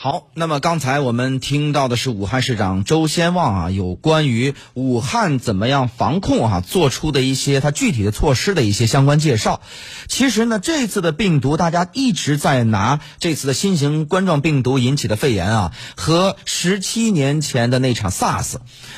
[0.00, 9.60] 好，那么刚才我们听到的是武汉市长周先旺啊，有关于武汉怎么样防控啊，做出的一些他具体的措施的一些相关介绍。
[10.06, 18.54] 其实呢，这次的病毒，大家一直在拿这次的新型冠状病毒引起的肺炎啊，和十七年前的那场 SARS，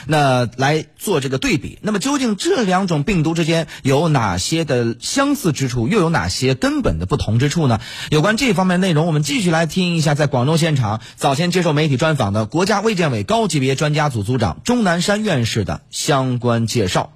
[0.06, 1.78] 那来做这个对比。
[1.80, 7.80] 那么究竟这两种病毒之间有哪些的相似之处，又有哪些根本的不同之处呢？
[8.10, 10.89] 有关这方面内容，我们继续来听一下，在广州现场。
[11.16, 17.12] 早前接受媒体专访的国家卫健委高级别专家组组长钟南山院士的相关介绍。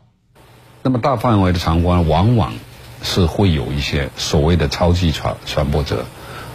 [0.82, 2.52] 那么大范围的肠冠往往
[3.02, 6.04] 是会有一些所谓的超级传传播者，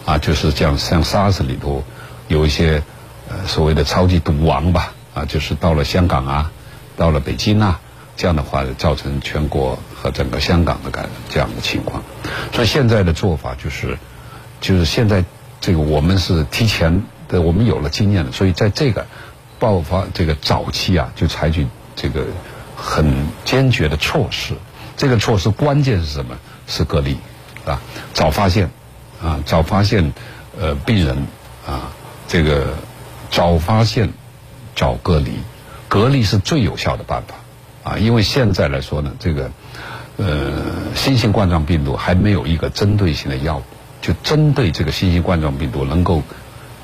[0.06, 1.84] 啊，就是像像 SARS 里头
[2.28, 2.82] 有一些
[3.28, 6.52] 呃所谓的超级毒王吧，啊，就是到了香港啊，
[6.96, 7.80] 到了北京啊，
[8.16, 12.02] 这样的话造成全国和整个香港的感染这样的情况。
[12.52, 13.98] 所以现在的做法就是，
[14.60, 15.24] 就是现在。
[15.62, 19.06] 这个我们是提前对，我们有了经验了，所以在这个
[19.60, 22.26] 爆发这个早期啊，就采取这个
[22.74, 24.54] 很坚决的措施。
[24.96, 26.36] 这个措施关键是什么？
[26.66, 27.16] 是隔离
[27.64, 27.80] 啊，
[28.14, 28.70] 早发现
[29.22, 30.12] 啊，早发现
[30.58, 31.28] 呃病人
[31.64, 31.92] 啊，
[32.26, 32.74] 这个
[33.30, 34.12] 早发现
[34.74, 35.30] 早隔离，
[35.88, 37.36] 隔离是最有效的办法
[37.92, 37.98] 啊。
[37.98, 39.52] 因为现在来说呢，这个
[40.16, 40.52] 呃
[40.96, 43.62] 新型冠状病毒还没有一个针对性的药物。
[44.02, 46.22] 就针对这个新型冠状病毒能够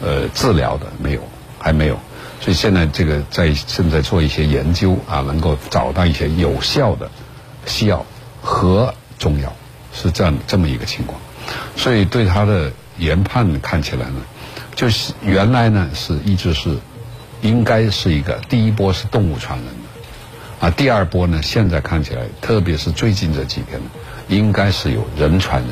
[0.01, 1.21] 呃治疗的没有，
[1.59, 1.99] 还没有，
[2.41, 7.11] 所以现在这个在正在做一些研究啊，能够找到一些有效的
[7.67, 8.05] 西药
[8.43, 9.53] 和中药，
[9.93, 11.21] 是这样这么一个情况。
[11.77, 14.21] 所以对他的研判看起来呢，
[14.75, 16.77] 就是原来呢是一直是
[17.41, 23.81] 应该是一个第一波是动物传染的，啊，第二波呢现在看起来，特别是最近这几天，
[24.29, 25.71] 应该是有人传人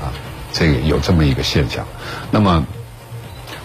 [0.00, 0.12] 啊。
[0.52, 1.86] 这个有这么一个现象，
[2.30, 2.66] 那么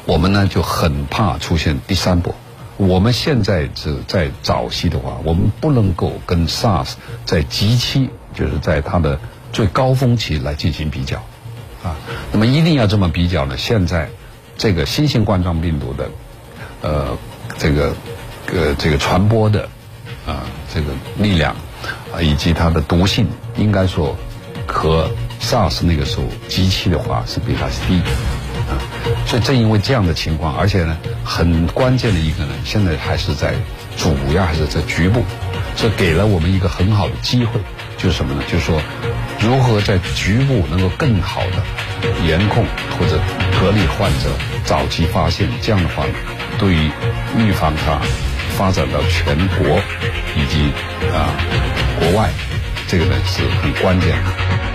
[0.06, 2.36] 我们呢就很怕出现第三波。
[2.78, 6.94] 我们现在是在早期的话，我们不能够跟 SARS
[7.26, 9.20] 在极期，就是在它的
[9.54, 11.18] 最高峰期来进行比较
[11.84, 11.96] 啊。
[12.32, 13.58] 那么一定要这么比较呢？
[13.58, 14.10] 现在
[14.58, 16.10] 这个新型冠状病毒的
[16.82, 17.18] 呃
[17.58, 17.94] 这个
[18.52, 19.70] 呃这个传播的
[20.26, 20.44] 啊
[20.74, 20.88] 这个
[21.18, 21.56] 力量
[22.14, 23.28] 啊以及它的毒性，
[23.58, 24.16] 应该说
[24.68, 25.10] 和。
[25.42, 28.00] SARS 那个时候极期的话是比它低，
[28.70, 28.78] 啊，
[29.26, 33.54] 所以正因为这样的情况，而且呢，很关键的一个呢，现在还是在
[33.98, 35.24] 主要还是在局部，
[35.76, 37.60] 这给了我们一个很好的机会，
[37.98, 38.44] 就是什么呢？
[38.52, 38.82] 就是说，
[39.40, 42.66] 如何在局部能够更好的严控
[42.98, 43.20] 或者
[43.60, 44.30] 隔离患者，
[44.64, 46.04] 早期发现，这样的话，
[46.58, 46.92] 对于
[47.38, 48.00] 预防它
[48.58, 49.80] 发展到全国
[50.36, 50.72] 以及
[51.12, 51.30] 啊
[52.00, 52.30] 国外，
[52.88, 54.71] 这个呢是很关键的。